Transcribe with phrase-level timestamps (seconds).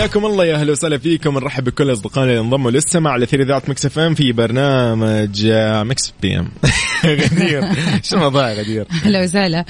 [0.00, 1.34] حياكم الله يا أهلا وسهلا فيكم.
[1.34, 5.46] نرحب بكل أصدقائنا اللي انضموا للسماع على أثير اذاعه Mix FM في برنامج
[5.82, 6.48] Mix PM.
[7.04, 7.62] غدير.
[8.02, 9.64] شو الموضوع يا غدير؟ أهلا وسهلا.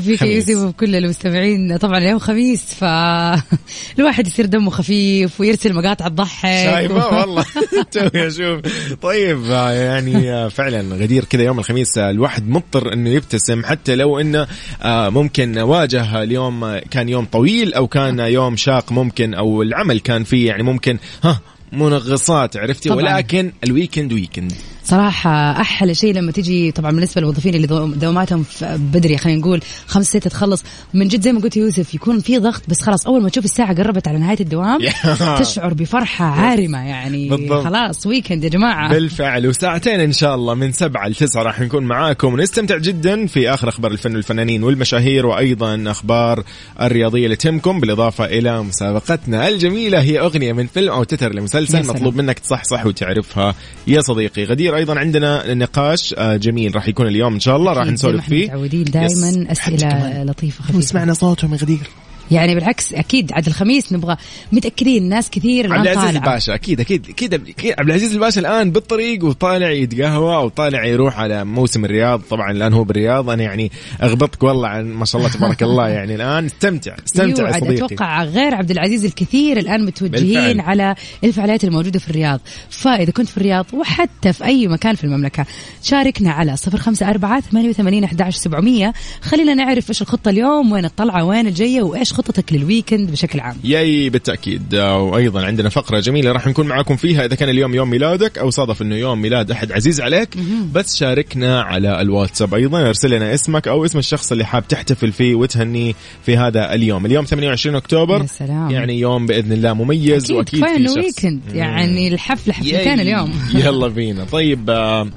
[0.00, 0.22] فيك.
[0.22, 1.76] يوسف وكل المستمعين.
[1.76, 7.44] طبعا اليوم خميس فالواحد يصير دمه خفيف ويرسل مقاطع تضحك شايفة؟ والله.
[7.90, 8.60] توي أشوف
[9.02, 13.94] طيب آه، يعني آه، فعلا غدير كذا يوم الخميس آه، الواحد مضطر إنه يبتسم حتى
[13.94, 14.46] لو إنه
[14.84, 20.46] ممكن واجه اليوم كان يوم طويل أو كان يوم شاق ممكن أو العمل كان فيه
[20.46, 21.40] يعني ممكن ها
[21.72, 23.02] منغصات عرفتي؟ طبعاً.
[23.02, 24.52] ولكن ال weekend weekend
[24.86, 30.18] صراحة أحلى شيء لما تجي طبعا بالنسبة للموظفين اللي دو- دواماتهم بدري خلينا نقول خمسة
[30.18, 30.64] ستة تخلص.
[30.94, 33.74] من جد زي ما قلت يوسف يكون في ضغط بس خلاص أول ما تشوف الساعة
[33.74, 34.78] قربت على نهاية الدوام
[35.40, 37.28] تشعر بفرحة عارمة يعني.
[37.28, 37.64] بالضبط.
[37.64, 38.90] خلاص weekend يا جماعة.
[38.92, 39.46] بالفعل.
[39.46, 42.32] وساعتين إن شاء الله من سبعة لتسعة راح نكون معاكم.
[42.34, 46.42] ونستمتع جدا في آخر أخبار الفن والفنانين والمشاهير وأيضا أخبار
[46.80, 50.00] الرياضية اللي تهمكم بالإضافة إلى مسابقتنا الجميلة.
[50.00, 51.86] هي أغنية من فيلم أو تتر لمسلسل.
[51.86, 53.54] مطلوب منك تصحصح وتعرفها
[53.86, 54.75] يا صديقي غدير.
[54.76, 58.84] أيضا عندنا نقاش آه، جميل راح يكون اليوم إن شاء الله راح نسولف فيه متعودين.
[58.84, 60.26] دائما كمان.
[60.26, 61.90] لطيفة خفيفة وسمعنا صوتهم يا غدير
[62.30, 64.16] يعني بالعكس أكيد عاد الخميس نبغى
[64.52, 67.34] متأكدين ناس كثير عبد الآن العزيز الباشا أكيد أكيد أكيد
[67.78, 72.20] عبد العزيز الباشا الآن بالطريق وطالع يتقهوى وطالع يروح على موسم الرياض.
[72.30, 73.70] طبعا الآن هو بالرياض أنا يعني
[74.02, 76.14] أغبطك والله عن ما شاء الله تبارك الله يعني.
[76.14, 77.84] الآن استمتع استمتع أيوة يا عاد صديقي.
[77.86, 80.60] أتوقع غير عبد العزيز الكثير الآن متوجهين بالفعل.
[80.60, 82.40] على الفعاليات الموجودة في الرياض.
[82.70, 85.46] فإذا كنت في الرياض وحتى في أي مكان في المملكة
[85.82, 88.92] شاركنا على 054 88 11 700
[89.22, 93.56] خلينا نعرف إيش الخطة اليوم وين الطلعة وين الجاية وإيش خطتك للويكند بشكل عام.
[93.64, 94.74] ياي بالتأكيد.
[94.74, 97.24] آه، وأيضا عندنا فقرة جميلة راح نكون معاكم فيها.
[97.24, 100.28] إذا كان اليوم يوم ميلادك أو صادف إنه يوم ميلاد أحد عزيز عليك
[100.72, 102.54] بس شاركنا على الواتساب.
[102.54, 105.92] أيضا ارسل لنا اسمك أو اسم الشخص اللي حاب تحتفل فيه وتهنيه
[106.26, 107.06] في هذا اليوم.
[107.06, 108.20] اليوم 28 أكتوبر.
[108.20, 108.70] يا سلام.
[108.70, 110.96] يعني يوم بإذن الله مميز أكيد وأكيد في شخص.
[110.96, 111.40] ويكند.
[111.54, 113.00] يعني الحفله حفلتين.
[113.00, 113.32] اليوم.
[113.54, 114.24] يلا بينا.
[114.24, 115.10] طيب آه،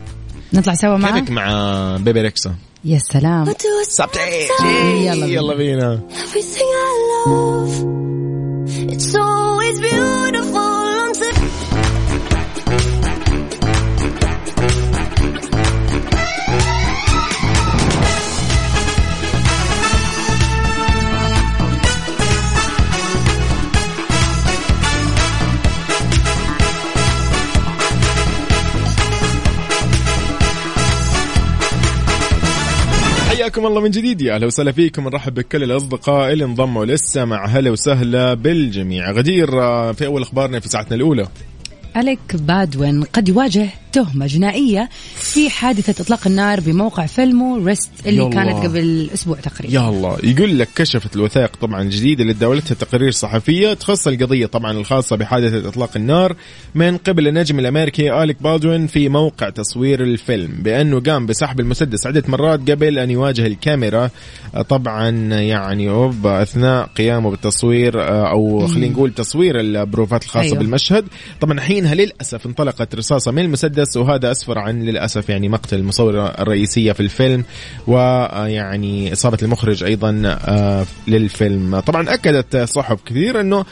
[0.54, 2.56] نطلع سوا معك كيفك مع بيبي ريكسا.
[2.84, 3.46] يا سلام
[3.84, 4.48] سبتي
[5.34, 6.00] يلا بينا.
[33.50, 34.22] حياكم الله من جديد.
[34.22, 35.04] يا أهلا وسهلا فيكم.
[35.04, 39.12] نرحب بكل الأصدقاء اللي انضموا لسه مع هلا وسهلا بالجميع.
[39.12, 41.28] غدير آه، في أول أخبارنا في ساعتنا الأولى؟
[41.98, 48.30] أليك بادوين قد يواجه تهمة جنائية في حادثة إطلاق النار بموقع فيلمو ريست اللي يلا.
[48.30, 49.74] كانت قبل أسبوع تقريبا.
[49.74, 50.18] يا الله.
[50.24, 55.70] يقول لك كشفت الوثائق طبعا الجديده اللي تداولتها تقارير صحفية تخص القضية طبعا الخاصة بحادثة
[55.70, 56.36] إطلاق النار
[56.76, 62.24] من قبل النجم الأمريكي أليك بالدوين في موقع تصوير الفيلم بأنه قام بسحب المسدس عدة
[62.28, 64.10] مرات قبل أن يواجه الكاميرا.
[64.70, 70.58] طبعا يعني أوب أثناء قيامه بالتصوير آه، أو خلينا نقول تصوير البروفات الخاصة أيوه.
[70.58, 71.06] بالمشهد.
[71.42, 76.92] طبعا حينها للأسف انطلقت رصاصة من المسدس وهذا أسفر عن للأسف يعني مقتل المصورة الرئيسية
[76.92, 77.44] في الفيلم
[77.88, 81.80] ويعني إصابة المخرج أيضا آه، للفيلم.
[81.80, 83.66] طبعا أكدت صحف كثير إنه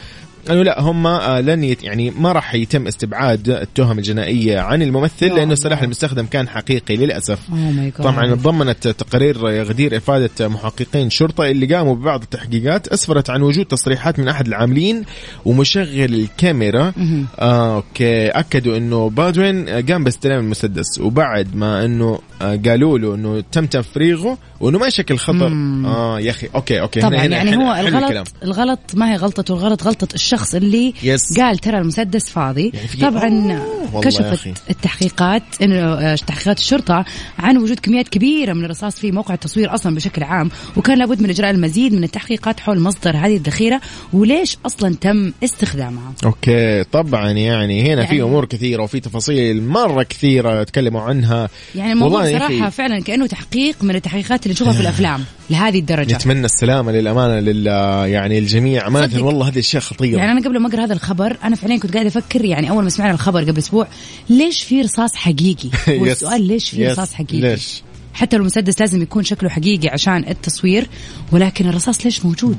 [0.50, 5.26] انه لا هم آه، لن يت يعني ما راح يتم استبعاد التهم الجنائية عن الممثل
[5.26, 5.82] لأنه السلاح.
[5.82, 8.02] المستخدم كان حقيقي للأسف Oh.
[8.02, 14.18] طبعا تضمنت تقارير غدير إفادة محققين شرطة اللي قاموا ببعض التحقيقات أسفرت عن وجود تصريحات
[14.18, 15.04] من أحد العاملين
[15.44, 16.92] ومشغل الكاميرا
[17.38, 23.40] آه okay أكدوا إنه بالدوين قام باستلام المسدس وبعد ما إنه آه قالوا له إنه
[23.52, 25.46] تم تفريغه وإنه ما يشكل خطر
[25.86, 28.04] آه يا أخي okay okay طبعا هنا يعني هنا هو حلو الكلام.
[28.10, 31.38] الغلط الغلط ما هي غلطته الغلط غلطة الشخص اللي yes.
[31.40, 33.62] قال ترى المسدس فاضي يعني في- طبعا.
[34.02, 37.04] كشفت التحقيقات انه آه، تحقيقات الشرطة
[37.38, 41.30] عن وجود كميات كبيرة من الرصاص في موقع التصوير أصلا بشكل عام وكان لابد من
[41.30, 43.80] إجراء المزيد من التحقيقات حول مصدر هذه الذخيرة
[44.12, 50.02] وليش أصلا تم استخدامها okay طبعا يعني هنا في يعني- أمور كثيرة وفي تفاصيل مرة
[50.02, 52.70] كثيرة تكلموا عنها يعني الموضوع صراحة.
[52.70, 57.66] فعلا كأنه تحقيق من التحقيقات اللي نشوفها في الأفلام لهذه الدرجة نتمنى السلامة للأمانة لل
[58.12, 59.24] يعني الجميع امانه.
[59.24, 62.08] والله هذه اشياء خطيرة يعني أنا قبل ما أقرأ هذا الخبر أنا فعليا كنت قاعدة
[62.08, 63.88] أفكر يعني أول ما سمعنا الخبر قبل أسبوع
[64.30, 65.68] ليش في رصاص حقيقي؟
[65.98, 66.12] هو yes.
[66.12, 66.88] السؤال ليش في.
[66.88, 67.82] رصاص حقيقي؟ ليش؟
[68.14, 70.86] حتى لو المسدس لازم يكون شكله حقيقي عشان التصوير
[71.32, 72.58] ولكن الرصاص ليش موجود؟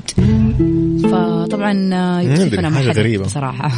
[1.02, 3.24] فطبعا آه، يوسفنا ما حاجة غريبة.
[3.24, 3.72] بصراحة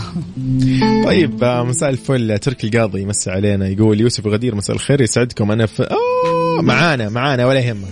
[1.05, 5.67] طيب آه، مساء الفل تركي القاضي يمسي علينا يقول يوسف غدير مساء الخير يسعدكم أنا
[5.67, 5.82] في
[6.60, 7.88] معانا معانا ولا يهمك.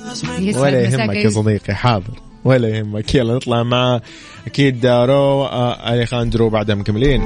[0.57, 1.31] ولا يهمك يا.
[1.31, 2.21] صديقي حاضر.
[2.45, 3.15] ولا يهمك.
[3.15, 4.01] يلا نطلع مع
[4.47, 7.23] أكيد رو آه أليخاندرو بعدها مكملين.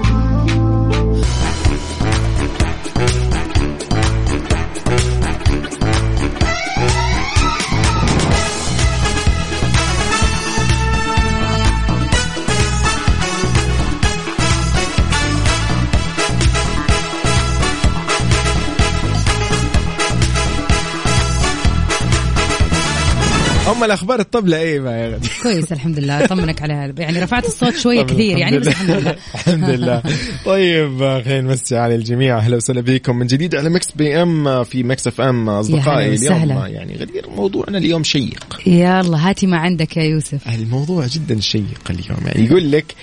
[23.85, 28.03] هم أخبار الطبلة إيه يا غدير كويس الحمد لله أطمنك عليها يعني رفعت الصوت شوية
[28.03, 29.17] كثير يعني بس الحمد لله.
[29.35, 30.03] الحمد لله.
[30.47, 32.39] طيب خلينا نمسي على الجميع.
[32.39, 36.51] أهلا وسهلا بكم من جديد على Mix PM في Mix FM أصدقائي اليوم.
[36.51, 38.61] يعني غدير موضوعنا اليوم شيق.
[38.67, 40.49] يلا هاتي ما عندك يا يوسف.
[40.49, 42.27] الموضوع جدا شيق اليوم.
[42.27, 42.95] يعني يقول لك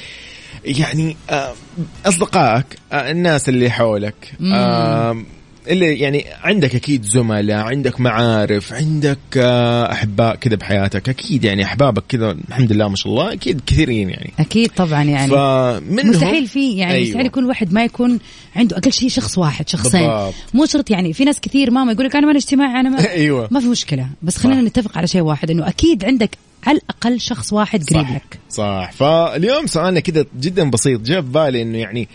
[0.66, 1.54] يعني آه،
[2.06, 5.24] أصدقائك آه، الناس اللي حولك آه،
[5.72, 12.04] اللي يعني عندك أكيد زملاء عندك معارف عندك آه، أحباء كذا بحياتك أكيد يعني أحبابك
[12.10, 16.72] كذا الحمد لله ما شاء الله أكيد كثيرين يعني أكيد طبعا يعني فمنهم مستحيل في
[16.72, 16.94] يعني أيوة.
[16.94, 17.08] أيوة.
[17.08, 18.20] مستحيل يكون واحد ما يكون
[18.56, 20.34] عنده أقل شيء شخص واحد شخصين بالضبط.
[20.54, 23.48] مو شرط يعني في ناس كثير ماما يقول لك أنا ما اجتماعي أنا ما أيوه
[23.52, 24.68] ما في مشكلة بس خلينا صح.
[24.68, 28.92] نتفق على شيء واحد إنه أكيد عندك على الأقل شخص واحد قريب صح لك صح
[28.92, 32.08] فاليوم سؤالنا كذا جدا بسيط جاء في بالي إنه يعني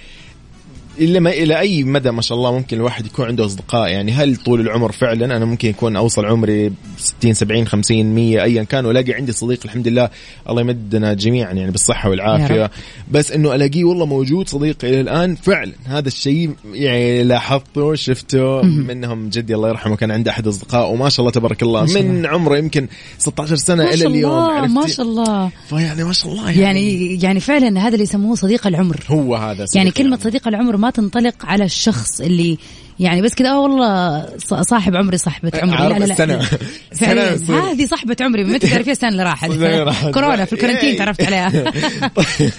[1.00, 3.88] إلا ما إلى أي مدى ما شاء الله ممكن الواحد يكون عنده أصدقاء.
[3.88, 8.62] يعني هل طول العمر فعلا أنا ممكن يكون أوصل عمري 60 70 50 100 أيا
[8.62, 10.10] كان وألاقي عندي صديق الحمد لله.
[10.48, 11.72] الله يمدنا جميعا يعني
[12.04, 12.62] والعافية.
[12.62, 12.70] رب.
[13.10, 15.72] بس إنه ألاقيه والله موجود صديق إلى الآن فعلا.
[15.84, 21.20] هذا الشيء يعني لاحظته شفته منهم جدي الله يرحمه كان عنده أحد أصدقائه وما شاء
[21.20, 21.84] الله تبارك الله.
[21.84, 22.88] ما من عمره يمكن
[23.18, 25.50] 16 سنة ما شاء اليوم الله ما عرفتي؟ شاء الله.
[25.68, 29.00] فيعني ما شاء الله يعني, يعني يعني فعلا هذا اللي يسموه صديق العمر.
[29.08, 30.24] هو هذا صديق يعني كلمة العمر.
[30.24, 32.58] صديق العمر ما تنطلق على الشخص اللي
[33.00, 34.26] يعني بس كذا والله
[34.62, 36.38] صاحب عمري صاحبة عمري عارف السنة.
[37.00, 37.60] فعليا سنة يصير.
[37.60, 40.14] هذه صاحبة عمري متى تعرفيها السنة اللي راحت اللي راحت.
[40.14, 40.98] كورونا في الكورنتين إيه.
[40.98, 41.48] تعرفت عليها
[42.16, 42.50] طيب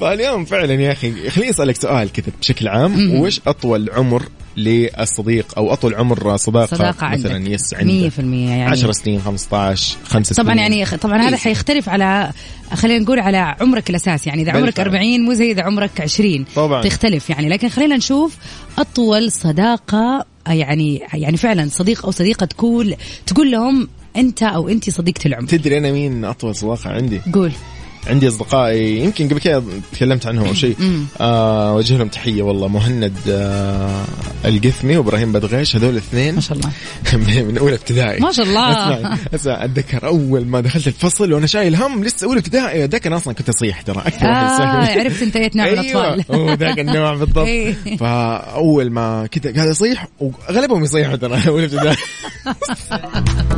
[0.00, 4.22] فاليوم فعلا يا أخي خليني أسألك سؤال كذا بشكل عام وش أطول عمر
[4.56, 7.50] للصديق أو أطول عمر صداقة, صداقة مثلا عندك.
[7.50, 8.64] يس 100% عندك يعني.
[8.64, 12.30] 10 سنين 15 5 سنين طبعا يعني طبعا هذا حيختلف على
[12.72, 14.86] خلينا نقول على عمرك الاساسي يعني إذا عمرك بالفعل.
[14.86, 16.82] 40 مو زي إذا عمرك 20 طبعاً.
[16.82, 18.36] تختلف يعني لكن خلينا نشوف
[18.78, 22.94] أطول صداقة يعني يعني فعلا صديق أو صديقة تقول
[23.26, 25.48] تقول لهم أنت أو انت صديقة العمر.
[25.48, 27.52] تدري أنا مين أطول صداقة عندي؟ قول.
[28.06, 29.62] عندي أصدقائي يمكن قبل كذا
[29.92, 30.76] تكلمت عنهم أو شيء.
[31.20, 34.04] آه وجه لهم تحية والله مهند آه
[34.44, 36.34] القثمي وإبراهيم بدغيش هذول الاثنين.
[36.34, 36.70] ما شاء الله.
[37.48, 38.20] من اولى ابتدائي.
[38.20, 39.18] ما شاء الله.
[39.34, 42.86] أسمع أتذكر أول ما دخلت الفصل وأنا شايل هم لسه اولى ابتدائي.
[42.86, 44.98] ذاك أنا أصلا كنت اصيح ترى أكثر آه.
[44.98, 46.14] عرفت انت اية نوع من أيوه.
[46.14, 46.36] الأطفال.
[46.36, 47.96] هو ذاك النوع بالضبط إيه.
[47.96, 51.96] فأول ما كذا قاعد أصيح واغلبهم يصيحوا ترى اولى ابتدائي.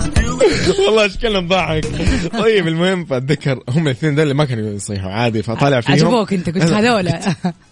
[0.87, 1.85] والله شكلهم ضحك.
[2.33, 5.11] طيب المهم فأتذكر هم الاثنين ذول اللي ما كانوا يصيحوا.
[5.11, 5.95] عادي فطالع فيهم.
[5.95, 7.09] عجبوك أنت قلت هذول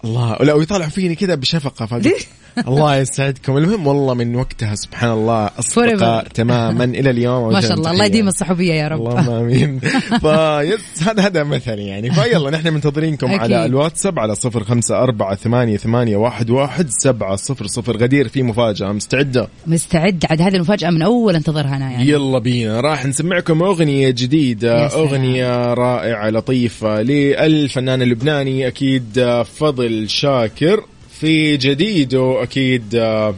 [0.05, 2.27] الله لا ويطالع فيني كذا بشفقة فقلت
[2.59, 3.57] الله يسعدكم.
[3.57, 6.29] المهم والله من وقتها سبحان الله اصدقاء.
[6.29, 7.53] تماما إلى اليوم.
[7.53, 7.91] ما شاء الله.
[7.91, 9.01] الله يديم الصحوبية يا رب.
[9.01, 9.81] اللهم آمين.
[10.25, 12.11] فيس هذا هذا مثل يعني.
[12.11, 13.31] فيلا نحن منتظرينكم.
[13.31, 17.97] على الواتساب على صفر خمسة أربعة ثمانية, ثمانية واحد, واحد سبعة صفر صفر.
[17.97, 20.25] غدير في مفاجأة مستعدة؟ مستعد.
[20.31, 22.09] عاد هذه المفاجأة من أول انتظرها أنا يعني.
[22.09, 22.81] يلا بينا.
[22.81, 24.87] راح نسمعكم أغنية جديدة.
[24.87, 30.85] أغنية رائعة لطيفة للفنان اللبناني أكيد فضل شاكر.
[31.21, 33.35] في جديده أكيد آه،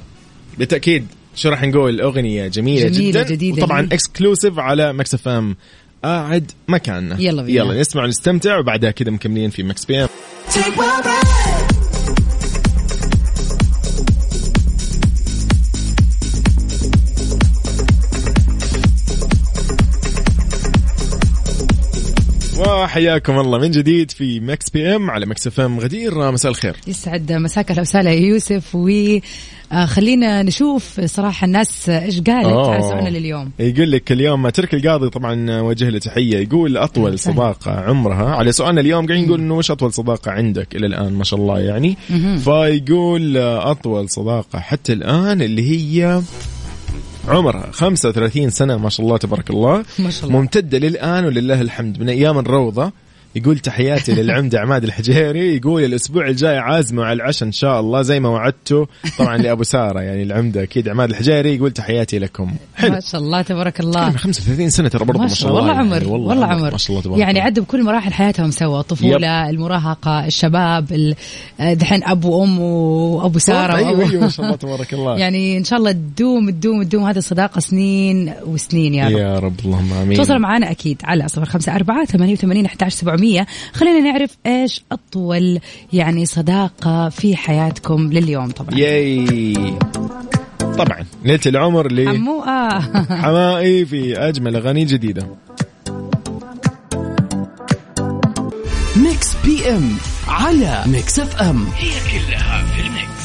[0.58, 3.88] بالتأكيد شو راح نقول؟ أغنية جميلة, جميلة جدا جديدة وطبعا.
[3.92, 5.56] exclusive على Mix FM
[6.04, 7.16] قاعد مكاننا.
[7.20, 7.58] يلا بينا.
[7.64, 10.08] يلا نسمع ونستمتع وبعدها كذا مكملين في Mix PM
[22.86, 25.10] وحياكم الله من جديد في Mix PM.
[25.10, 26.76] على Mix FM غدير مساء الخير.
[26.86, 28.88] يسعد مساك أهلا وسهلا يا يوسف و
[29.72, 32.74] آه، خلينا نشوف صراحة الناس إيش قالت أوه.
[32.74, 33.50] على سؤالنا لليوم.
[33.58, 36.38] يقول لك اليوم ترك القاضي طبعا وجه له تحية.
[36.38, 37.18] يقول أطول.
[37.18, 38.34] صداقه عمرها.
[38.34, 41.60] على سؤالنا اليوم قاعدين نقول إنه وش أطول صداقه عندك إلى الآن؟ ما شاء الله
[41.60, 41.96] يعني.
[42.44, 46.22] فيقول أطول صداقه حتى الآن اللي هي
[47.28, 50.40] عمرها 35 سنة ما شاء الله تبارك الله ما شاء الله.
[50.40, 52.92] ممتدة للآن ولله الحمد من أيام الروضة
[53.36, 58.20] يقول تحياتي للعمدة عماد الحجيري يقول الأسبوع الجاي عازمة على العشاء إن شاء الله زي
[58.20, 58.86] ما وعدته
[59.18, 60.88] طبعا لأبو سارة يعني العمدة أكيد.
[60.88, 62.50] عماد الحجيري يقول تحياتي لكم.
[62.76, 62.92] حلو.
[62.92, 64.10] ما شاء الله تبارك الله.
[64.10, 65.60] 35 سنة ترى برضه ما شاء الله.
[65.60, 66.72] والله عمر يعني والله, والله عمر.
[66.72, 69.54] ما شاء الله تبارك يعني عدوا بكل مراحل حياتهم سوا الطفولة يب.
[69.54, 71.14] المراهقة الشباب
[71.60, 75.18] دحين أب وأم وأبو سارة أيوه أيوه ما شاء الله تبارك الله.
[75.22, 77.04] يعني إن شاء الله تدوم تدوم تدوم.
[77.04, 79.12] هذه الصداقة سنين وسنين يا رب.
[79.12, 80.16] يا رب اللهم آمين.
[80.16, 85.60] توصل معنا أكيد على 054 88 11 700 الختامية خلينا نعرف إيش أطول
[85.92, 88.78] يعني صداقة في حياتكم لليوم طبعا.
[88.78, 89.54] yay.
[90.78, 92.80] طبعا ليلة العمر لي آه.
[93.22, 95.26] حمائي في أجمل أغاني جديدة.
[98.96, 99.96] Mix PM
[100.28, 101.66] على Mix FM.
[101.76, 103.15] هي كلها في ال Mix.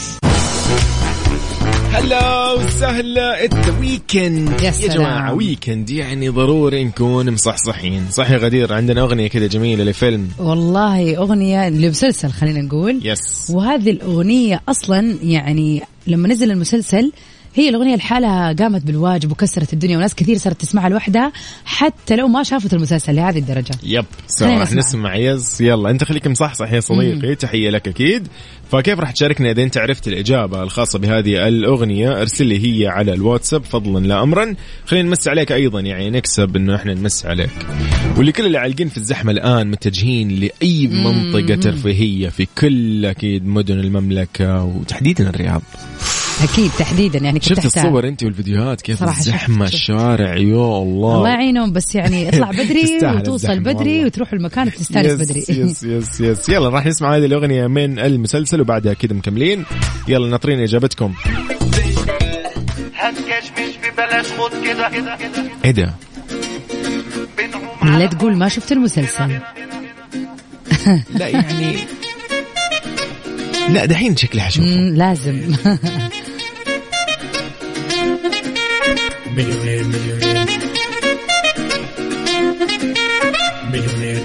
[1.93, 3.45] هلا وسهلا.
[3.45, 4.71] it's weekend يا.
[4.71, 8.05] جماعة weekend يعني ضروري نكون مصحصحين.
[8.09, 10.29] صح يا غدير عندنا أغنية كذا جميلة لفيلم.
[10.39, 12.99] والله أغنية لمسلسل خلينا نقول.
[13.03, 17.11] yes وهذه الأغنية أصلا يعني لما نزل المسلسل
[17.55, 21.31] هي الأغنية لحالها قامت بالواجب وكسرت الدنيا وناس كثير صارت تسمعها لوحدها
[21.65, 23.75] حتى لو ما شافت المسلسل لهذه الدرجة.
[23.83, 25.15] yep so خلينا راح نسمع.
[25.15, 25.89] yes يلا.
[25.89, 28.27] أنت خليك مصحصح يا صديقي تحية لك أكيد.
[28.71, 33.63] فكيف راح تشاركنا إذا أنت عرفت الإجابة الخاصة بهذه الأغنية؟ أرسل لي هي على الواتساب
[33.63, 34.55] فضلا لا امرا.
[34.85, 37.49] خلينا نمس عليك أيضا يعني نكسب إنه إحنا نمس عليك.
[38.17, 44.63] ولكل اللي عالقين في الزحمة الآن متجهين لأي منطقة ترفيهية في كل أكيد مدن المملكة
[44.63, 45.61] وتحديدا الرياض.
[46.43, 47.65] أكيد تحديدا يعني كنت شفت.
[47.65, 49.61] الصور أنت والفيديوهات؟ كيف صراحة شفت.
[49.73, 51.15] الشارع يا الله.
[51.17, 54.05] الله يعينهم بس يعني اطلع بدري وتوصل بدري والله.
[54.05, 55.39] وتروح المكان وتستأنس بدري.
[55.49, 56.49] yes yes yes.
[56.49, 59.65] يلا راح نسمع هذه الأغنية من المسلسل وبعدها كذا مكملين.
[60.07, 61.13] يلا ناطرين إجابتكم.
[65.65, 65.93] إيه ده؟
[67.83, 69.39] لا تقول ما شفت المسلسل.
[71.15, 71.77] لا يعني
[73.69, 75.41] لا دحين شكلي حشوفه لازم.
[79.35, 80.45] مليونير مليونير.
[83.71, 84.23] مليونير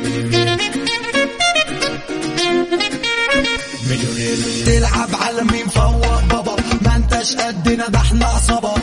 [3.88, 4.36] مليونير.
[4.66, 8.74] تلعب على مين فوق بابا؟ ما انتش قدنا ده إحنا عصابة.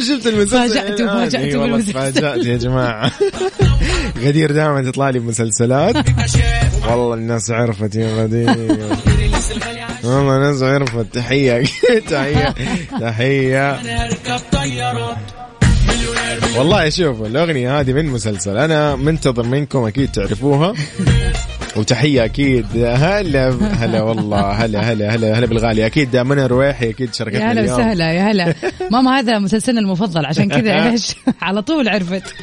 [0.00, 0.74] ما شفت المسلسل.
[0.74, 1.08] فاجأته- الآن.
[1.08, 1.92] فاجأته إي والله بالمسلسل.
[2.12, 3.12] تفاجأت يا جماعة.
[4.24, 5.96] غدير دائما تطلع لي بمسلسلات
[6.88, 8.48] والله الناس عرفت يا غدير.
[10.04, 11.06] والله الناس عرفت.
[11.14, 11.64] تحية.
[14.04, 15.16] اركب طيارات
[16.56, 18.56] والله شوفوا الأغنية هذه من مسلسل.
[18.58, 20.74] أنا منتظر منكم أكيد تعرفوها.
[21.76, 22.66] وتحية أكيد.
[22.76, 23.48] هلا
[23.80, 24.40] هلا والله.
[24.50, 25.86] هلا هلا هلا هلا بالغالي.
[25.86, 27.74] أكيد منى رويحي أكيد يا شاركتنا هلا اليوم.
[27.80, 28.54] وسهلا يا هلا.
[28.90, 32.22] ماما هذا مسلسلنا المفضل عشان كذا إيش؟ على طول عرفت.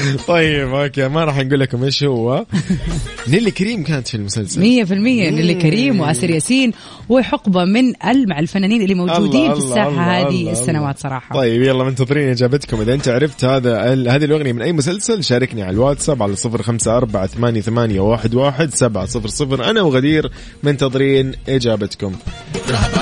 [0.28, 2.46] طيب okay ما راح نقول لكم إيش هو.
[3.28, 4.60] نيلي كريم كانت في المسلسل.
[4.60, 6.72] مية في المية نيلي كريم وآسر ياسين
[7.08, 10.98] وحقبة من ال- مع الفنانين اللي موجودين الله، في الساحة الله، هذه الله، السنوات.
[10.98, 11.34] صراحة.
[11.34, 12.80] طيب يلا منتظرين إجابتكم.
[12.80, 16.96] إذا أنت عرفت هذا هذه الأغنية من أي مسلسل شاركني على الواتساب على صفر خمسة
[16.96, 19.70] أربعة ثمانية, ثمانية واحد, واحد سبعة صفر صفر.
[19.70, 20.30] أنا وغدير
[20.62, 22.14] منتظرين إجابتكم.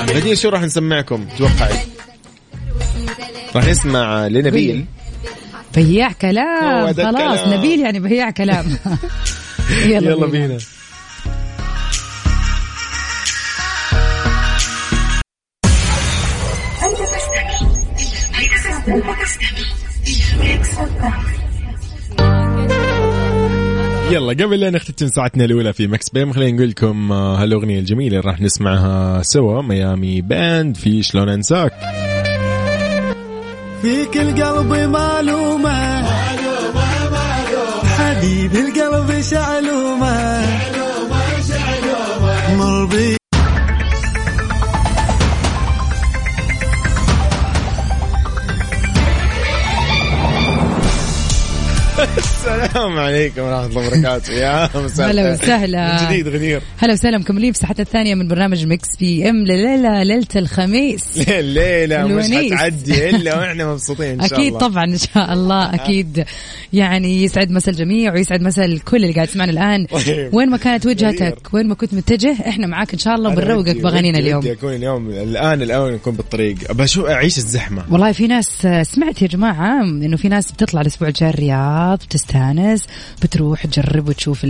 [0.09, 1.75] غدير شو راح نسمعكم؟ توقعي.
[3.55, 4.85] راح نسمع لنبيل.
[5.75, 6.99] بياع كلام خلاص
[7.39, 7.59] الكلام.
[7.59, 8.65] نبيل يعني بياع كلام
[9.85, 10.47] يلا, يلا بينا.
[10.47, 10.57] بينا
[24.11, 28.17] يلا قبل لا نختتم ساعتنا الأولى في Mix PM خلينا نقول لكم آه، هالأغنية الجميلة
[28.19, 31.73] اللي راح نسمعها سوا ميامي باند في شلون أنساك
[33.81, 35.48] فيك القلب معلومة
[39.33, 39.68] القلب
[52.69, 54.33] السلام عليكم ورحمة الله وبركاته.
[54.33, 55.33] يا مساء هلا.
[55.33, 56.05] وسهلا.
[56.05, 57.17] جديد غدير هلا وسهلا.
[57.17, 61.03] مكملين في ساعتنا الثانية من برنامج Mix PM ليلة ليلة الخميس.
[61.29, 62.25] الليلة مش.
[62.31, 64.59] حتعدي إلا وإحنا مبسوطين إن شاء أكيد الله.
[64.67, 66.25] طبعا إن شاء الله أكيد.
[66.73, 69.85] يعني يسعد مسا الجميع ويسعد مسا الكل اللي قاعد يسمعنا الآن.
[69.85, 70.33] طيب.
[70.33, 71.53] وين ما كانت وجهتك.
[71.53, 74.39] وين ما كنت متجه إحنا معاك إن شاء الله وبنروقك بأغانينا اليوم.
[74.39, 76.55] ودي أكون اليوم الآن الأول نكون بالطريق.
[76.81, 77.83] أشوف أعيش الزحمة.
[77.91, 82.58] والله في ناس آه، سمعت يا جماعة إنه في ناس بتطلع الأسبوع الجاي الرياض بتستأنس.
[83.21, 84.41] بتروح تجرب وتشوف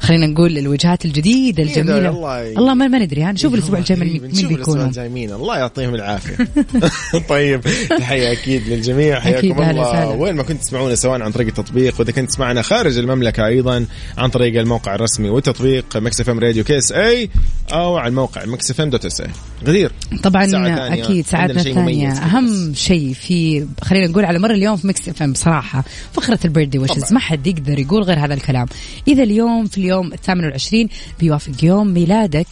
[0.00, 2.08] خلينا نقول الوجهات الجديدة الجميلة.
[2.08, 5.94] الله ي- الله ما, ما ندري ها نشوف الأسبوع الجاي من مين مين؟ الله يعطيهم
[5.94, 6.48] العافية.
[7.28, 7.60] طيب
[7.98, 9.20] تحية أكيد للجميع.
[9.20, 10.10] حياكم الله.
[10.10, 13.86] وين ما كنت تسمعونا سواء عن طريق التطبيق وإذا كنت تسمعنا خارج المملكة أيضا
[14.18, 17.30] عن طريق الموقع الرسمي والتطبيق Mix FM Radio KSA
[17.72, 19.30] أو على الموقع Mix FM dot SA
[19.66, 19.92] غدير.
[20.22, 20.94] طبعا ساعة.
[20.94, 25.84] أكيد ساعتنا الثانية أهم شيء في خلينا نقول على مر اليوم في Mix FM بصراحه
[26.12, 26.78] فقرة ال birthday
[27.10, 28.66] wishes ما حد يقدر يقول غير هذا الكلام.
[29.08, 30.88] إذا اليوم في اليوم الثامن والعشرين
[31.20, 32.46] بيوافق يوم ميلادك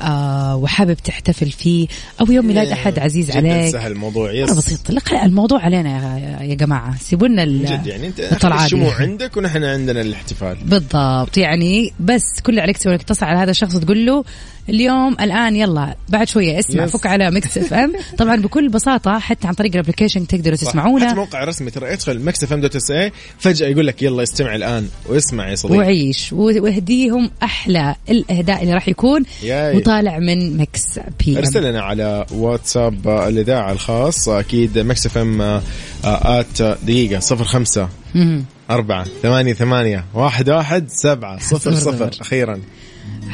[0.00, 1.86] آه وحابب تحتفل فيه
[2.20, 3.72] أو يوم ميلاد أحد عزيز جدا عليك.
[3.72, 4.50] سهل الموضوع yes.
[4.50, 4.90] بسيط.
[4.90, 6.96] لا الموضوع علينا يا, يا جماعة.
[6.96, 8.44] سيبوا لنا جد يعني أنت.
[8.44, 10.56] الشموع عندك ونحن عندنا الاحتفال.
[10.64, 11.36] بالضبط.
[11.36, 14.24] يعني بس كل عليك تسوي انك تتصل على هذا الشخص وتقول له
[14.68, 16.90] اليوم الآن يلا بعد شوية اسمع yes.
[16.90, 17.92] فك على Mix FM.
[18.18, 20.62] طبعا بكل بساطة حتى عن طريق ال application تقدروا صح.
[20.62, 24.54] حتى تسمعونا موقع رسمي ترى ادخل Mix FM dot SA فجأة يقول لك يلا استمع
[24.54, 25.78] الآن واسمع يا صديقي.
[25.78, 29.24] وعيش واهديهم أحلى الإهداء اللي راح يكون.
[29.42, 29.76] yay.
[29.90, 35.60] وطالع من Mix PM ارسل لنا على واتساب آه، الإذاعة الخاص أكيد Mix FM
[36.04, 38.44] آت دقيقة صفر خمسة مهم.
[38.70, 42.10] أربعة ثمانية ثمانية واحد واحد سبعة صفر صفر.
[42.20, 42.60] أخيرا.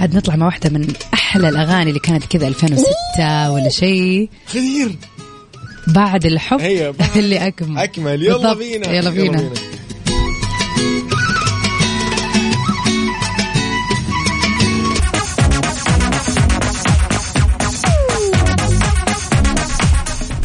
[0.00, 4.28] عاد نطلع مع واحدة من أحلى الأغاني اللي كانت كذا 2006 ولا شيء.
[4.46, 4.96] خير
[5.86, 7.78] بعد الحب هي بعد اللي أكمل.
[7.78, 8.22] أكمل.
[8.22, 8.56] يلا بالضبط.
[8.58, 8.90] بينا.
[8.90, 9.50] يلا بينا.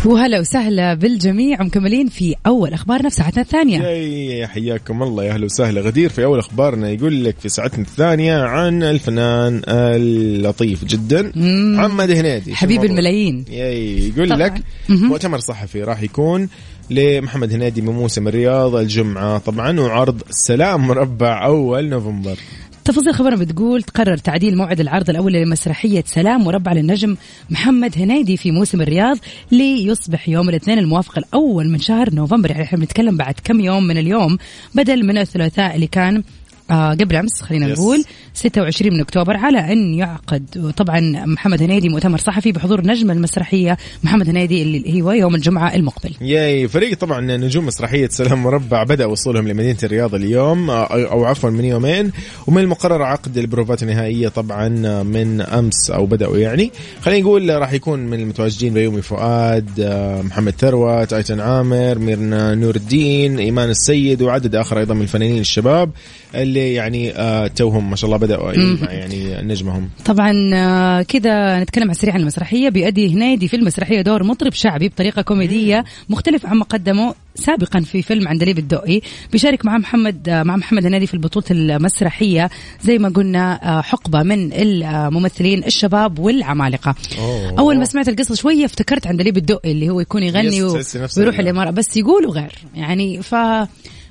[0.06, 3.80] وهلا وسهلا بالجميع ومكملين في أول أخبارنا في ساعتنا الثانية.
[3.80, 5.24] يا حياكم الله.
[5.24, 5.82] يا أهلا وسهلا.
[5.82, 12.56] غدير في أول أخبارنا يقول لك في ساعتنا الثانية عن الفنان اللطيف جدا محمد هنيدي.
[12.56, 13.46] حبيب؟ الملايين.
[13.50, 14.40] يقول طبعاً.
[14.40, 16.50] لك مؤتمر صحفي راح يكون
[16.90, 19.38] لمحمد هنيدي من موسم الرياض الجمعة.
[19.38, 22.38] طبعا وعرض سلام مربع أول نوفمبر.
[22.86, 27.18] تفاصيل خبرنا بتقول تقرر تعديل موعد العرض الأول لمسرحية سلام مربع للنجم
[27.50, 29.18] محمد هنيدي في موسم الرياض
[29.52, 32.52] ليصبح يوم الاثنين الموافق الأول من شهر نوفمبر.
[32.52, 34.38] يعني إحنا بنتكلم بعد كم يوم من اليوم
[34.76, 36.24] بدل من الثلاثاء اللي كان
[36.72, 37.80] آه قبل أمس خلينا يس.
[37.80, 38.04] نقول
[38.34, 44.30] 26 من أكتوبر على أن يعقد طبعا محمد هنيدي مؤتمر صحفي بحضور نجم المسرحية محمد
[44.30, 46.12] هنيدي اللي هو يوم الجمعة المقبل.
[46.22, 51.50] ياي فريق طبعا نجوم مسرحية سلام مربع بدأ وصولهم لمدينة الرياض اليوم آه، أو عفوا
[51.50, 52.12] من يومين
[52.48, 54.68] ومن المقرر عقد البروفات النهائية طبعا
[55.04, 60.54] من أمس أو بدأوا يعني خلينا نقول راح يكون من المتواجدين بيومي فؤاد آه، محمد
[60.60, 65.90] ثروت أيتن عامر ميرنا نور الدين إيمان السيد وعدد آخر أيضا من الفنانين الشباب
[66.36, 69.90] اللي يعني آه، توهم ما شاء الله بدأوا يعني نجمهم.
[70.06, 72.70] طبعا آه، كذا نتكلم عن سريع عن المسرحية.
[72.70, 78.28] بيؤدي هنيدي في المسرحيه دور مطرب شعبي بطريقة كوميدية مختلف عما قدمه سابقا في فيلم
[78.28, 82.50] عندليب الدقي بيشارك مع محمد آه، مع محمد هنيدي في البطولة المسرحية.
[82.84, 86.96] زي ما قلنا آه، حقبة من الممثلين الشباب والعمالقة.
[87.20, 87.60] أوه.
[87.60, 91.74] أول ما سمعت القصة شوية افتكرت عندليب الدقي اللي هو يكون يغني ويروح ال- الامارات
[91.74, 93.36] بس يقولوا غير يعني ف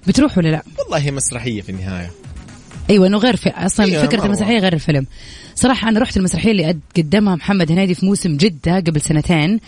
[0.06, 2.10] بتروح ولا لا؟ والله هي مسرحية في النهاية.
[2.90, 4.24] أيوه انه غير في أصلا أيوة، فكرة.
[4.24, 5.06] المسرحية غير الفيلم.
[5.54, 9.60] صراحة أنا رحت المسرحية اللي قد- قدمها محمد هنيدي في موسم جدة قبل سنتين.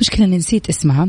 [0.00, 1.08] مشكلة إني نسيت اسمها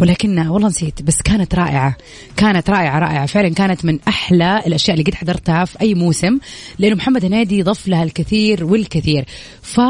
[0.00, 1.96] ولكنها والله نسيت بس كانت رائعة.
[2.36, 3.26] كانت رائعة رائعة.
[3.26, 6.38] فعلا كانت من أحلى الأشياء اللي قد حضرتها في أي موسم
[6.78, 9.24] لأنه محمد هنيدي ضاف لها الكثير والكثير.
[9.62, 9.80] ف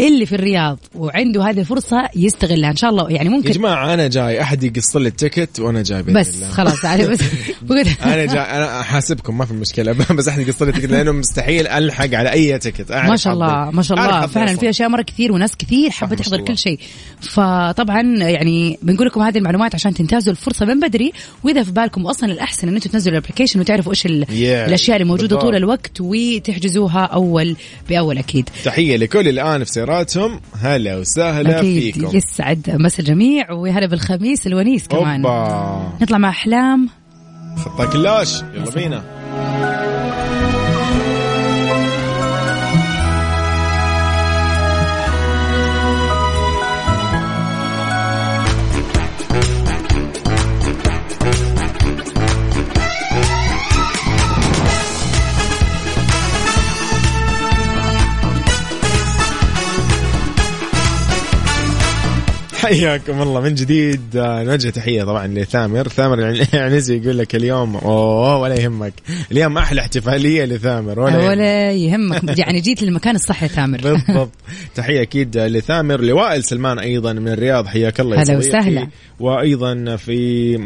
[0.00, 4.08] اللي في الرياض وعنده هذه الفرصة يستغلها إن شاء الله يعني يا ممكن جماعة أنا
[4.08, 6.48] جاي أحد يقص لي ال ticket وأنا جاي بإذن بس الله.
[6.48, 7.18] خلاص علي بس
[8.02, 12.14] أنا جاي أنا أحاسبكم ما في مشكلة بس أحد يقص لي ticket لأنه مستحيل ألحق
[12.14, 13.70] على أي ticket ما شاء الله.
[13.70, 14.56] ما شاء الله فعلا.
[14.56, 16.40] في أشياء مرة كثير وناس كثير حابه تحضر.
[16.40, 16.78] كل شيء
[17.20, 21.12] فطبعا يعني بنقول لكم هذه المعلومات عشان تنتهزوا الفرصة من بدري
[21.44, 24.30] وإذا في بالكم أصلا الأحسن إن أنتم تنزلوا ال application وتعرفوا إيش ال- Yeah.
[24.68, 25.42] الأشياء اللي موجودة بالضبط.
[25.42, 27.56] طول الوقت وتحجزوها أول
[27.88, 32.16] بأول أكيد تحية لكل الآن في سياراتهم هلا وسهلا أكيد فيكم.
[32.16, 35.26] يسعد مسا الجميع وهلا بالخميس الونيس كمان.
[35.26, 35.92] أوبا.
[36.02, 36.88] نطلع مع أحلام.
[37.56, 39.04] خطا كلاش يلا بينا.
[62.64, 63.40] حياكم الله.
[63.40, 65.88] من جديد آه، نوجه تحية طبعا لثامر.
[65.88, 68.92] ثامر يعني عنزي يقول لك اليوم أوه ولا يهمك.
[69.32, 71.28] اليوم أحلى احتفالية لثامر ولا, يهمك.
[71.28, 72.38] ولا يهمك.
[72.38, 74.30] يعني جيت للمكان الصح يا تامر بالضبط.
[74.74, 76.00] تحية أكيد لثامر.
[76.00, 77.66] لوائل سلمان أيضا من الرياض.
[77.66, 78.36] حياك الله هلا.
[78.36, 78.88] وسهلا.
[79.20, 80.56] وأيضا في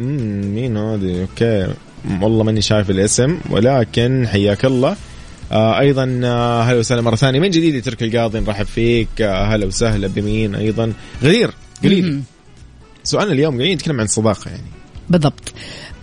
[0.54, 1.74] مين هذه؟ أوكي.
[2.22, 4.96] والله ماني شايف الاسم ولكن حياك الله.
[5.52, 7.40] آه أيضا آه هلا وسهلا مرة ثانية.
[7.40, 9.08] من جديد ترك القاضي نرحب فيك.
[9.20, 10.92] آه هلا وسهلا بمين أيضا؟
[11.24, 11.50] غدير.
[11.84, 12.20] قليل.
[13.04, 14.62] سؤالنا اليوم قاعدين نتكلم عن الصداقه يعني
[15.10, 15.52] بالضبط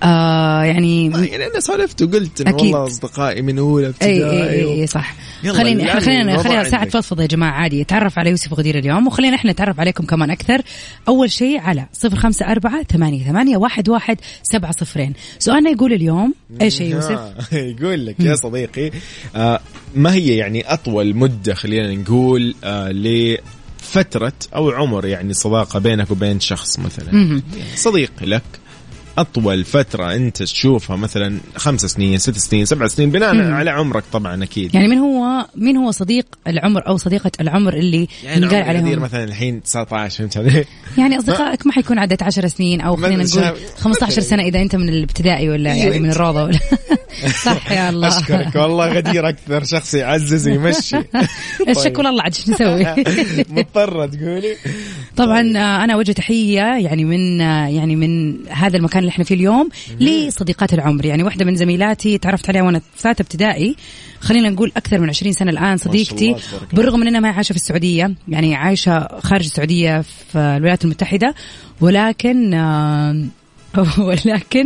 [0.03, 2.55] آه يعني يعني أنا سولفت وقلت إنه.
[2.55, 6.79] والله أصدقائي من اولى إي ابتدائي إي و- إي صح يلا، خلينا خلينا خلينا ساعة
[6.79, 6.91] عندك.
[6.91, 10.61] فضفضة يا جماعة عادي تعرف على يوسف غدير اليوم وخلينا إحنا نتعرف عليكم كمان أكثر
[11.07, 16.33] أول شيء على صفر خمسة أربعة ثمانية, ثمانية واحد, واحد سبعة صفرين سؤالنا يقول اليوم
[16.61, 17.19] إيش يا يوسف؟
[17.53, 18.91] يقول لك يا صديقي
[19.35, 19.59] آه
[19.95, 22.91] ما هي يعني أطول مدة خلينا نقول آه
[23.99, 27.41] لفتره أو عمر يعني صداقة بينك وبين شخص مثلا
[27.75, 28.41] صديق لك
[29.17, 33.51] أطول فترة أنت تشوفها مثلا خمس سنين ست سنين سبع سنين بناء.
[33.51, 38.07] على عمرك طبعا أكيد يعني من هو مين هو صديق العمر أو صديقة العمر اللي
[38.23, 40.65] يعني غدير عليهم مثلا الحين 19 فهمت علي؟
[40.97, 44.75] يعني أصدقائك ما حيكون عدت 10 سنين أو خلينا نقول شايف- 15 سنة إذا أنت
[44.75, 46.15] من الابتدائي ولا أيوة يعني من أنت.
[46.15, 46.59] الروضة ولا
[47.43, 48.07] صح يا الله.
[48.07, 50.97] أشكرك والله غدير أكثر شخص يعزز ويمشي.
[51.69, 52.85] الشكر الله عاد نسوي؟
[53.57, 54.55] مضطرة تقولي.
[55.15, 59.35] طبعا آه، أنا وجه تحية يعني من آه، يعني من هذا المكان اللي إحنا فيه
[59.35, 61.05] اليوم لصديقات العمر.
[61.05, 63.75] يعني واحدة من زميلاتي تعرفت عليها وأنا في ثالثه ابتدائي.
[64.19, 66.35] خلينا نقول أكثر من 20 سنة الآن صديقتي.
[66.73, 71.35] بالرغم من إنها ما عايشة في السعودية يعني عايشة خارج السعودية في الولايات المتحدة
[71.81, 73.25] ولكن آه،
[73.97, 74.65] ولكن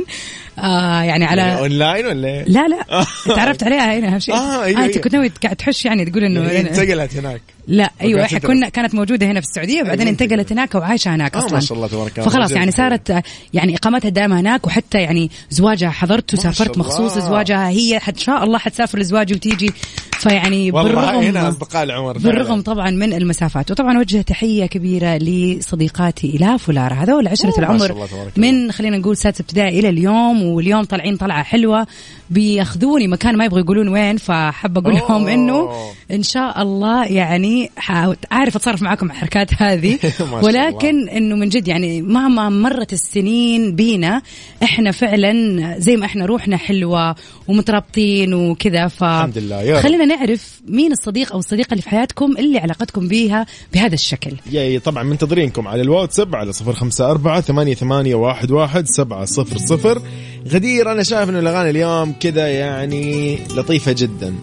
[0.64, 4.80] آه يعني على اونلاين ولا إيه؟ لا لا تعرفت عليها هنا اهم شيء آه، أيوة،
[4.80, 5.04] انت أيوة.
[5.04, 8.40] كنت ناوي قاعد تحش يعني تقول إنه يعني انتقلت هناك لا أيوه إحنا.
[8.40, 10.20] كنا كانت موجودة هنا في السعودية وبعدين أيوة.
[10.22, 12.30] انتقلت هناك وعايشة هناك آه، أصلا ما شاء الله تبارك الله.
[12.30, 12.72] فخلاص يعني.
[12.72, 17.26] صارت يعني إقامتها دائما هناك وحتى يعني زواجها حضرت وسافرت مخصوص الله.
[17.26, 19.74] لزواجها هي إن شاء الله حتسافر لزواج وتيجي
[20.12, 22.18] فيعني والله هنا بالرغم أصدقاء العمر.
[22.18, 28.08] بالرغم طبعا من المسافات وطبعا وجه تحية كبيرة لصديقاتي الاف ولارا هذول عشره العمر.
[28.38, 31.88] من خلينا نقول سادسه ابتدائي إلى اليوم واليوم طالعين طلعة حلوة
[32.30, 35.28] بيأخذوني مكان ما يبغوا يقولون وين فحب أقول لهم.
[35.28, 35.70] إنه
[36.12, 40.00] إن شاء الله يعني حاول- عارف أتصرف معاكم مع الحركات هذه.
[40.46, 44.22] ولكن إنه من جد يعني مهما مرت السنين بينا
[44.64, 45.34] إحنا فعلا
[45.80, 47.16] زي ما إحنا روحنا حلوة
[47.48, 49.84] ومترابطين وكذا ف الحمد لله، يا رب.
[49.84, 54.32] خلينا نعرف مين الصديق أو الصديقة اللي في حياتكم اللي علاقتكم بيها بهذا الشكل.
[54.52, 59.58] يا طبعا منتظرينكم على الواتساب على صفر خمسة أربعة ثمانية, ثمانية واحد, واحد سبعة صفر
[59.58, 60.02] صفر.
[60.48, 64.36] غدير أنا شايف إنه الأغاني اليوم كذا يعني لطيفة جدا.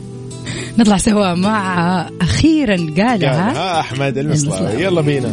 [0.79, 3.53] نطلع سوا مع أخيرا قال قالها.
[3.53, 4.83] ها أحمد المصلاوي.
[4.83, 5.33] يلا بينا.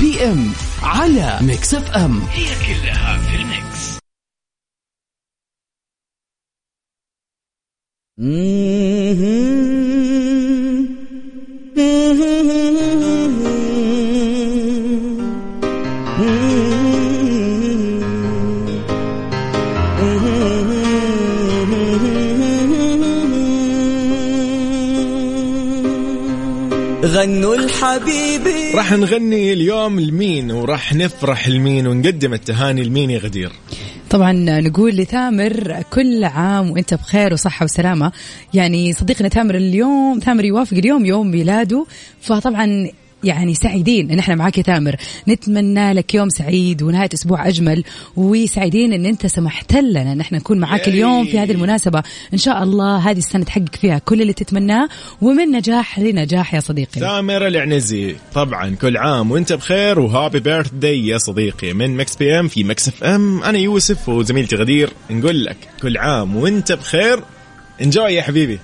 [0.00, 2.22] PM على Mix FM.
[27.14, 33.52] غنوا الحبيبي راح نغني اليوم لمين وراح نفرح لمين ونقدم التهاني لمين يا غدير.
[34.10, 38.12] طبعا نقول لثامر كل عام وإنت بخير وصحة وسلامة.
[38.54, 41.86] يعني صديقنا تامر اليوم تامر يوافق اليوم يوم ميلاده.
[42.20, 42.88] فطبعا
[43.24, 44.96] يعني سعيدين إن إحنا معاك يا تامر.
[45.28, 47.84] نتمنى لك يوم سعيد ونهاية أسبوع أجمل
[48.16, 50.88] وسعيدين إن أنت سمحت لنا إن إحنا نكون معاك.
[50.88, 52.02] اليوم في هذه المناسبة.
[52.32, 54.88] إن شاء الله هذه السنة تحقق فيها كل اللي تتمناه
[55.20, 57.00] ومن نجاح لنجاح يا صديقي.
[57.00, 61.72] ثامر العنزي طبعا كل عام وأنت بخير و happy birthday يا صديقي.
[61.72, 64.90] من Mix PM في Mix FM أنا يوسف وزميلتي غدير.
[65.10, 67.20] نقول لك كل عام وأنت بخير.
[67.82, 68.58] enjoy يا حبيبي.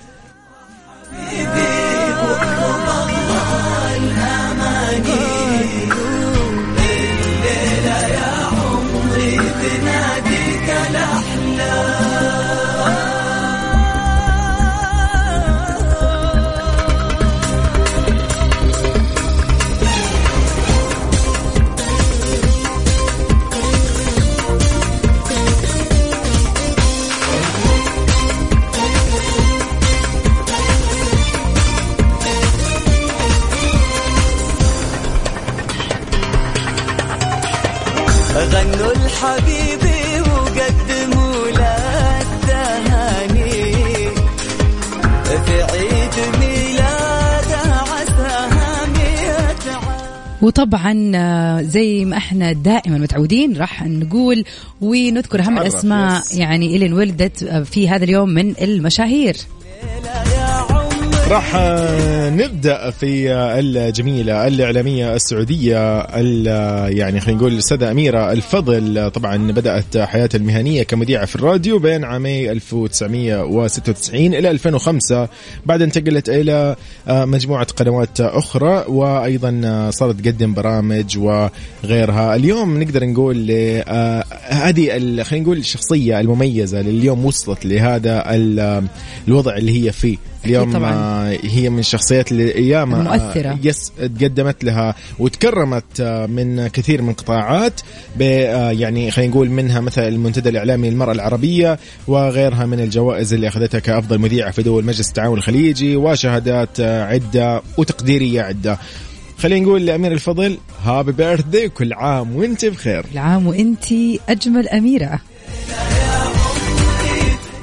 [50.41, 54.43] وطبعا آه، زي ما إحنا دائما متعودين راح نقول
[54.81, 56.21] ونذكر أهم الأسماء.
[56.35, 59.35] يعني اللي انولدت آه، في هذا اليوم من المشاهير
[61.31, 68.31] راح آه، نبدأ في آه، الجميلة الإعلامية السعودية ال- آه، يعني خلينا نقول السيده أميرة
[68.31, 68.97] الفضل.
[68.97, 75.29] آه، طبعا بدأت حياتها المهنية كمذيعة في الراديو بين عامي 1996 إلى 2005
[75.65, 76.75] بعد انتقلت إلى
[77.07, 82.35] آه، مجموعة قنوات أخرى وأيضا آه، صارت تقدم برامج وغيرها.
[82.35, 84.89] اليوم نقدر نقول آه، هذه
[85.23, 88.83] خلينا نقول الشخصية المميزة اللي اليوم وصلت لهذا ال-
[89.27, 90.17] الوضع اللي هي فيه.
[90.45, 90.91] اليوم طبعاً.
[91.21, 93.59] آه، هي من الشخصيات اللي ياما آه، المؤثرة.
[93.63, 97.81] يس تقدمت لها وتكرمت آه، من كثير من قطاعات
[98.21, 103.79] آه، يعني خلينا نقول منها مثلا المنتدى الإعلامي للمرأة العربية وغيرها من الجوائز اللي أخذتها
[103.79, 108.77] كأفضل مذيعة في دول مجلس التعاون الخليجي وشهادات آه، عدة وتقديرية عدة.
[109.37, 113.05] خلينا نقول لأميرة الفضل happy birthday كل عام وأنت بخير.
[113.13, 115.19] العام وانتي أجمل أميرة.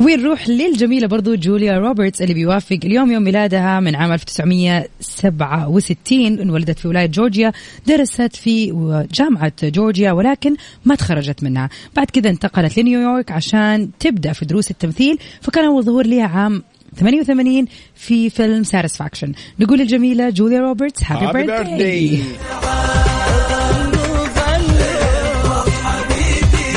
[0.00, 6.88] ونروح للجميلة برضو جوليا روبرتس اللي بيوافق اليوم يوم ميلادها من عام 1967 انولدت في
[6.88, 7.52] ولاية جورجيا
[7.86, 8.72] درست في
[9.14, 11.68] جامعة جورجيا ولكن ما تخرجت منها.
[11.96, 16.62] بعد كذا انتقلت لنيويورك عشان تبدأ في دروس التمثيل فكان أول ظهور لها عام
[16.96, 22.18] 88 في فيلم Satisfaction نقول الجميلة جوليا روبرتس happy birthday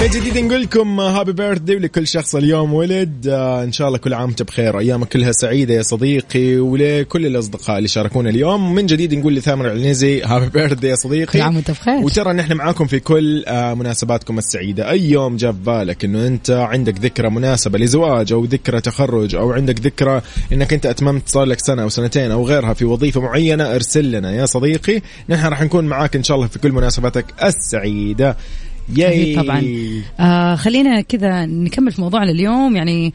[0.01, 3.27] من جديد نقول لكم happy birthday لكل شخص اليوم ولد.
[3.27, 4.79] آه، إن شاء الله كل عام بخير.
[4.79, 8.75] أيامك كلها سعيدة يا صديقي ولكل الأصدقاء اللي شاركونا اليوم.
[8.75, 11.33] من جديد نقول لثامر العنزي happy birthday يا صديقي.
[11.33, 11.93] كل عام وأنت بخير.
[11.93, 14.89] وترى نحن معاكم في كل آه، مناسباتكم السعيدة.
[14.89, 19.51] أي يوم جاء في بالك إنه أنت عندك ذكرى مناسبة لزواج أو ذكرى تخرج أو
[19.51, 20.21] عندك ذكرى
[20.53, 24.31] إنك أنت أتممت صار لك سنة أو سنتين أو غيرها في وظيفة معينة ارسل لنا
[24.31, 25.01] يا صديقي.
[25.29, 28.37] نحن راح نكون معاك إن شاء الله في كل مناسباتك السعيدة.
[28.95, 29.35] ياي.
[29.35, 29.63] طبعا.
[30.19, 32.75] آه خلينا كذا نكمل في موضوعنا اليوم.
[32.75, 33.13] يعني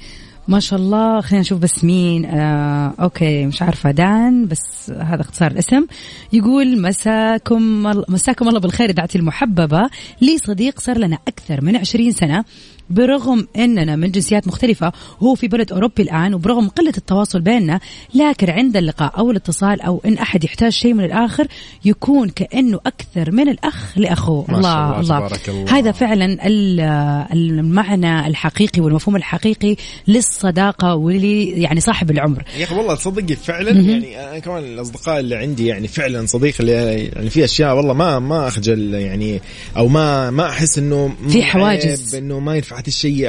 [0.49, 2.25] ما شاء الله خلينا نشوف بس مين.
[2.25, 5.87] آه أوكي مش عارفة دان بس هذا اختصار الاسم.
[6.33, 9.83] يقول مساكم مساكم الله بالخير دعتي المحببة.
[10.21, 12.45] لي صديق صار لنا أكثر من 20 سنة.
[12.91, 17.81] برغم إننا من جنسيات مختلفة وهو في بلد أوروبي الآن وبرغم قلة التواصل بيننا
[18.15, 21.47] لكن عند اللقاء أو الاتصال أو إن أحد يحتاج شيء من الآخر
[21.85, 24.45] يكون كأنه أكثر من الأخ لأخوه.
[24.49, 25.79] ما شاء الله، تبارك الله.
[25.79, 26.81] هذا فعلا ال-
[27.33, 29.77] المعنى الحقيقي والمفهوم الحقيقي
[30.09, 32.43] للصداقة واللي يعني صاحب العمر.
[32.59, 36.73] يا أخي والله تصدقي فعلا يعني أنا كمان الأصدقاء اللي عندي يعني فعلا صديق اللي
[37.05, 39.41] يعني في أشياء والله ما ما أخجل يعني
[39.77, 42.15] أو ما ما أحس إنه في حواجز.
[42.15, 42.76] إنه ما ينفع.
[42.77, 43.27] هذا الشيء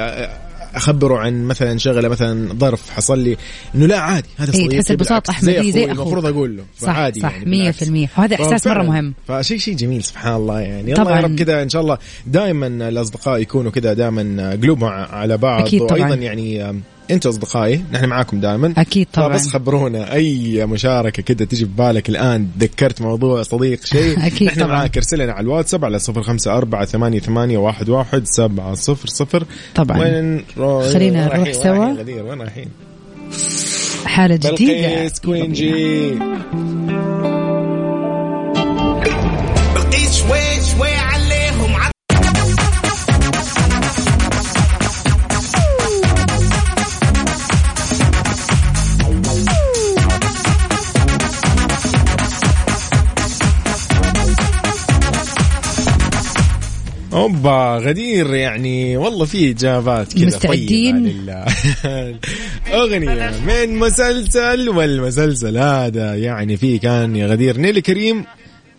[0.75, 3.37] أخبره عن مثلا شغلة مثلا ظرف حصل لي
[3.75, 6.01] إنه لا عادي هذا إيه، صديقي تحس البساطة بالعكس، أحمدي زي أخوي، أخوك.
[6.01, 7.73] المفروض أقول له صح فعادي صح يعني.
[7.73, 8.77] في المية وهذا إحساس ففعلاً.
[8.83, 11.15] مرة مهم فشيء شيء جميل سبحان الله يعني الله طبعاً.
[11.15, 15.87] يا رب كذا إن شاء الله دائما الأصدقاء يكونوا كذا دائما قلوب على بعض أكيد
[15.87, 16.01] طبعاً.
[16.01, 16.81] وأيضا يعني
[17.11, 19.27] أنتوا اصدقائي نحن معاكم دائما أكيد طبعاً.
[19.27, 24.59] بس خبرونا أي مشاركة كده تجي في بالك الآن تذكرت موضوع صديق شيء أكيد نحن
[24.59, 24.75] طبعاً.
[24.75, 29.07] معاك ارسل لنا على الواتساب على صفر خمسة أربعة ثمانية ثمانية واحد واحد سبعة صفر
[29.07, 29.43] صفر
[29.75, 29.99] طبعاً.
[29.99, 30.41] وين.
[30.93, 31.85] خلينا نروح؟ سوا.
[32.29, 32.67] وين رايحين؟
[34.05, 36.13] حالة جديدة بلقيس كوينجي
[57.17, 58.97] أوبا غدير يعني.
[58.97, 61.25] والله في إجابات كذا مستعدين؟
[62.73, 68.25] أغنية من مسلسل والمسلسل هذا يعني في كان يا غدير نيلي كريم.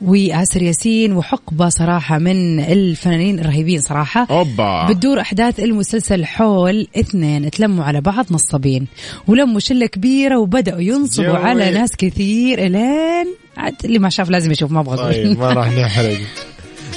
[0.02, 4.26] وآسر ياسين وحقبة صراحة من الفنانين الرهيبين صراحة.
[4.30, 4.86] أوبا.
[4.88, 8.86] بتدور أحداث المسلسل حول اثنين تلموا على بعض نصابين
[9.28, 11.36] ولموا شلة كبيرة وبدأوا ينصبوا جوي.
[11.36, 14.96] على ناس كثير إلين عاد اللي ما شاف لازم يشوف ما أبغى.
[14.96, 16.18] طيب ما راح نحرق.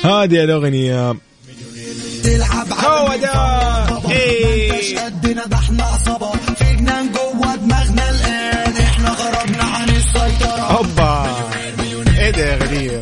[0.04, 1.16] هذه الأغنية.
[2.24, 4.12] تلعب على ده.
[4.12, 4.72] إيه.
[4.72, 5.84] مش قدنا ده إحنا
[6.56, 8.74] في جنان جوه دماغنا الآن.
[8.84, 10.78] إحنا خرجنا عن السيطرة.
[10.78, 11.26] اوبا
[12.20, 13.00] إيه ده يا غدير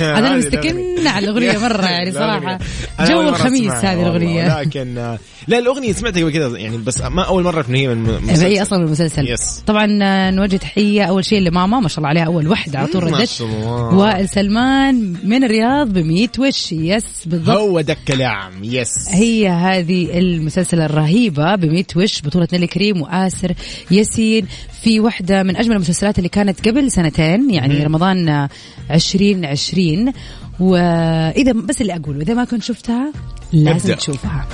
[0.24, 1.06] هذه مستكن.
[1.06, 2.10] على الأغنية مرة يعني.
[3.00, 5.16] أنا جو الخميس هذه والله، الأغنية لكن
[5.48, 8.46] لا الأغنية سمعتها قبل كذا يعني بس ما أول مرة ان هي من مسلسل.
[8.46, 9.28] هي أصلا المسلسل.
[9.28, 9.62] yes.
[9.66, 9.86] طبعا
[10.30, 13.40] نوجه تحية أول شيء لماما ما شاء الله عليها أول وحدة على طول ردت.
[13.92, 16.72] وائل سلمان من الرياض بميت وش.
[16.72, 17.56] yes بالضبط.
[17.56, 23.52] هو ده الكلام yes هي هذه المسلسل الرهيبة بميت وش بطولة نيلي كريم وآسر
[23.90, 24.46] ياسين.
[24.82, 28.48] في واحدة من أجمل المسلسلات اللي كانت قبل سنتين يعني رمضان
[28.90, 30.12] 2020
[30.60, 33.12] وإذا بس اللي أقوله إذا ما كنت شفتها
[33.52, 33.94] لازم ابدأ.
[33.94, 34.46] تشوفها.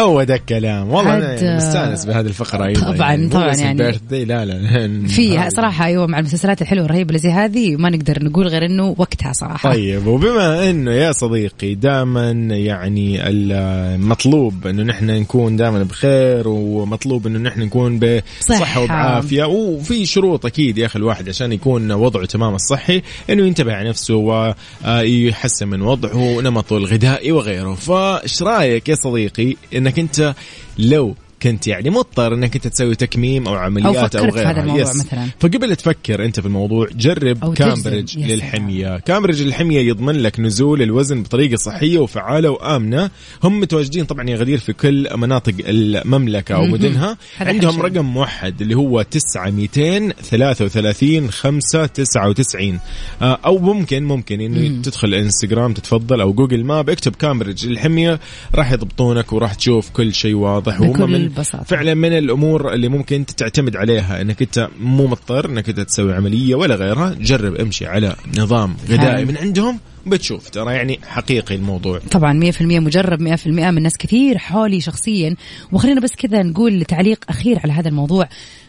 [0.00, 3.98] هو ده الكلام والله أنا مستأنس بهذه الفقرة أيضا طبعاً- مو طبعاً يعني.
[4.10, 5.48] لا لا في هذه.
[5.48, 9.32] صراحة أيوة مع المسلسلات الحلوة الرهيبة اللي زي هذه ما نقدر نقول غير إنه وقتها
[9.32, 17.26] صراحة طيب وبما إنه يا صديقي دائما يعني المطلوب إنه نحن نكون دائما بخير ومطلوب
[17.26, 18.80] إنه نحن نكون بصحه.
[18.82, 23.88] وبعافية وفي شروط أكيد يا أخي الواحد عشان يكون وضعه تمام الصحي إنه ينتبه على
[23.88, 29.56] نفسه ويحسن من وضعه ونمطه الغذائي وغيره فإيش رأيك يا صديقي
[29.88, 30.34] إنك أنت
[30.78, 34.82] لو كنت يعني مضطر إنك أنت تسوي تكميم أو عمليات أو, في غيرها هذا الموضوع
[34.82, 34.96] yes.
[34.96, 35.26] مثلاً.
[35.40, 37.52] فقبل تفكر أنت في الموضوع جرب أو.
[37.52, 43.10] كامبريدج للحمية كامبريدج للحمية يضمن لك نزول الوزن بطريقة صحية وفعالة وآمنة
[43.44, 46.72] هم متواجدين طبعا يا غدير في كل مناطق المملكة أو مهم.
[46.72, 47.80] مدنها هذا عندهم.
[47.82, 52.78] رقم موحد اللي هو 9 233 5 99
[53.22, 58.20] آه، أو ممكن ممكن إنه تدخل إنستغرام تتفضل أو Google Map اكتب كامبريدج للحمية
[58.54, 61.64] راح يضبطونك وراح تشوف كل شيء واضح وهم من بساطة.
[61.64, 66.14] فعلا من الأمور اللي ممكن انت تعتمد عليها إنك أنت مو مضطر إنك أنت تسوي
[66.14, 69.24] عملية ولا غيرها جرب امشي على نظام غذائي.
[69.24, 74.80] من عندهم بتشوف ترى يعني حقيقي الموضوع طبعا 100% مجرب 100% من ناس كثير حولي
[74.80, 75.36] شخصيا
[75.72, 78.28] وخلينا بس كذا نقول تعليق أخير على هذا الموضوع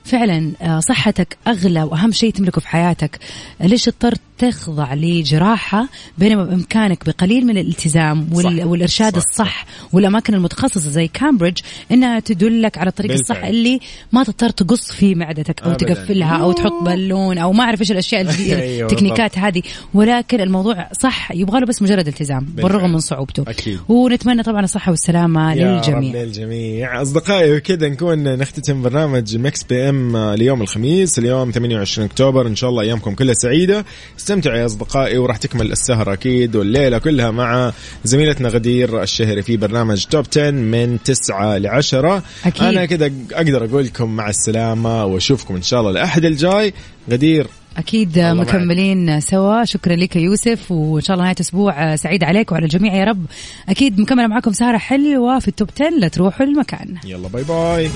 [0.10, 3.20] فعلا آه، صحتك أغلى وأهم شيء تملكه في حياتك
[3.62, 8.44] ليش اضطرت تخضع لجراحة بينما بإمكانك بقليل من الالتزام وال...
[8.44, 8.66] صح.
[8.66, 11.58] والإرشاد صح، الصح والأماكن المتخصصة زي كامبريدج
[11.92, 13.38] إنها تدلك على الطريق بالفعل.
[13.38, 13.80] الصح اللي
[14.12, 15.94] ما تضطر تقص في معدتك أو أبداً.
[15.94, 19.62] تقفلها أو تحط بالون أو ما أعرف إيش الأشياء الجديده أيوة التكنيكات هذه
[19.94, 23.80] ولكن الموضوع صح يبغى له بس مجرد التزام بالرغم من صعوبته أكيد.
[23.90, 30.16] ونتمنى طبعا الصحة والسلامة يا للجميع رب للجميع أصدقائي وكذا نكون نختتم برنامج Mix PM
[30.16, 32.48] اليوم الخميس اليوم 28 أكتوبر.
[32.48, 33.86] إن شاء الله أيامكم كلها سعيدة.
[34.20, 40.06] استمتعوا يا أصدقائي وراح تكمل السهره أكيد والليلة كلها مع زميلتنا غدير الشهري في برنامج
[40.06, 42.64] Top 10 من 9 ل 10 أكيد.
[42.64, 46.74] أنا كذا أقدر أقول لكم مع السلامة وأشوفكم إن شاء الله الأحد الجاي.
[47.12, 47.48] غدير.
[47.78, 48.48] أكيد الله معك.
[48.48, 49.66] مكملين سوا.
[49.66, 53.26] شكرا لك يا يوسف وإن شاء الله نهاية أسبوع سعيد عليك وعلى الجميع يا رب.
[53.70, 56.96] أكيد مكملة معكم سهرة حلوة في ال Top 10 لا تروحوا المكان.
[57.06, 57.90] يلا bye bye.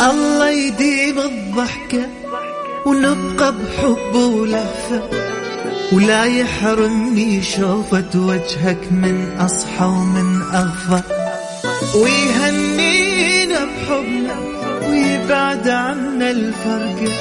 [0.00, 2.08] الله يديم الضحكة
[2.86, 5.02] ونبقى بحب ولهفة
[5.92, 11.02] ولا يحرمني شوفة وجهك من أصحى ومن أغفى.
[11.94, 14.36] ويهنينا بحبنا
[14.88, 17.12] ويبعد عنا الفرقة.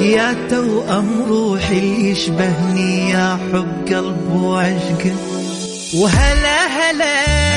[0.00, 5.16] يا توأم روحي اللي يشبهني يا حب قلب وعشقة.
[5.94, 7.49] وهلا هلا